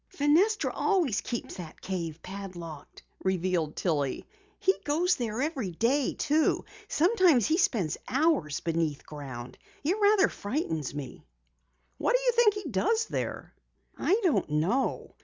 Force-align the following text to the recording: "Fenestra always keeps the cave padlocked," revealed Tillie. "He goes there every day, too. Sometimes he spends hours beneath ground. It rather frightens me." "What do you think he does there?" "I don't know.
"Fenestra 0.09 0.71
always 0.73 1.21
keeps 1.21 1.57
the 1.57 1.71
cave 1.79 2.19
padlocked," 2.23 3.03
revealed 3.23 3.75
Tillie. 3.75 4.25
"He 4.59 4.73
goes 4.83 5.15
there 5.15 5.43
every 5.43 5.69
day, 5.69 6.15
too. 6.15 6.65
Sometimes 6.87 7.45
he 7.45 7.59
spends 7.59 7.99
hours 8.07 8.61
beneath 8.61 9.05
ground. 9.05 9.59
It 9.83 9.95
rather 10.01 10.27
frightens 10.27 10.95
me." 10.95 11.23
"What 11.99 12.15
do 12.15 12.21
you 12.23 12.31
think 12.31 12.55
he 12.55 12.67
does 12.71 13.05
there?" 13.05 13.53
"I 13.95 14.19
don't 14.23 14.49
know. 14.49 15.13